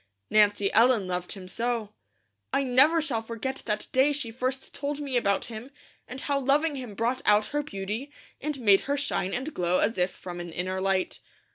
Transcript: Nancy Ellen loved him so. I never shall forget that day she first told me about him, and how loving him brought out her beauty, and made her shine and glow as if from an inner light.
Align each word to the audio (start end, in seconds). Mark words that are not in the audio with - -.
Nancy 0.31 0.73
Ellen 0.73 1.05
loved 1.05 1.33
him 1.33 1.47
so. 1.47 1.93
I 2.51 2.63
never 2.63 3.03
shall 3.03 3.21
forget 3.21 3.61
that 3.67 3.85
day 3.91 4.11
she 4.13 4.31
first 4.31 4.73
told 4.73 4.99
me 4.99 5.15
about 5.15 5.45
him, 5.45 5.69
and 6.07 6.21
how 6.21 6.39
loving 6.39 6.75
him 6.75 6.95
brought 6.95 7.21
out 7.23 7.49
her 7.53 7.61
beauty, 7.61 8.11
and 8.41 8.59
made 8.61 8.81
her 8.89 8.97
shine 8.97 9.31
and 9.31 9.53
glow 9.53 9.77
as 9.77 9.99
if 9.99 10.09
from 10.09 10.39
an 10.39 10.51
inner 10.51 10.81
light. 10.81 11.19